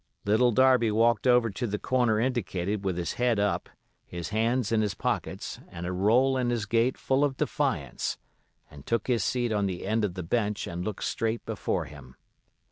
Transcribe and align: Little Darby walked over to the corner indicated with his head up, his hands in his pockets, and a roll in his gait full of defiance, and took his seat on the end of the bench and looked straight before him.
Little 0.25 0.51
Darby 0.51 0.89
walked 0.89 1.27
over 1.27 1.51
to 1.51 1.67
the 1.67 1.77
corner 1.77 2.19
indicated 2.19 2.83
with 2.83 2.97
his 2.97 3.13
head 3.21 3.37
up, 3.39 3.69
his 4.03 4.29
hands 4.29 4.71
in 4.71 4.81
his 4.81 4.95
pockets, 4.95 5.59
and 5.69 5.85
a 5.85 5.91
roll 5.91 6.37
in 6.37 6.49
his 6.49 6.65
gait 6.65 6.97
full 6.97 7.23
of 7.23 7.37
defiance, 7.37 8.17
and 8.71 8.83
took 8.87 9.05
his 9.05 9.23
seat 9.23 9.51
on 9.51 9.67
the 9.67 9.85
end 9.85 10.03
of 10.03 10.15
the 10.15 10.23
bench 10.23 10.65
and 10.65 10.83
looked 10.83 11.03
straight 11.03 11.45
before 11.45 11.85
him. 11.85 12.15